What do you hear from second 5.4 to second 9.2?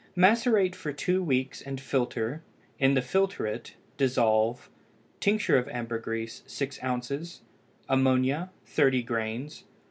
of ambergris 6 oz. Ammonia 30